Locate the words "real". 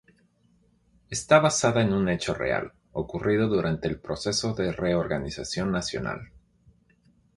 2.33-2.73